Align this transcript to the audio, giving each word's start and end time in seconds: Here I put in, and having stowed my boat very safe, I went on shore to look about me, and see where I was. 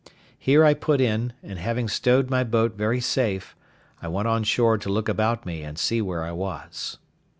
Here 0.39 0.65
I 0.65 0.73
put 0.73 0.99
in, 0.99 1.33
and 1.43 1.59
having 1.59 1.87
stowed 1.87 2.27
my 2.27 2.43
boat 2.43 2.73
very 2.75 2.99
safe, 2.99 3.55
I 4.01 4.07
went 4.07 4.27
on 4.27 4.43
shore 4.43 4.79
to 4.79 4.89
look 4.89 5.07
about 5.07 5.45
me, 5.45 5.61
and 5.61 5.77
see 5.77 6.01
where 6.01 6.23
I 6.23 6.31
was. 6.31 6.97